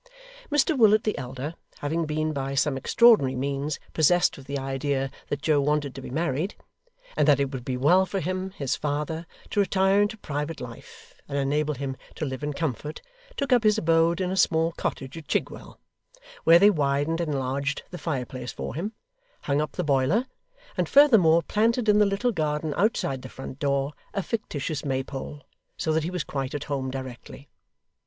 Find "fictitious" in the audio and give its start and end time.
24.23-24.83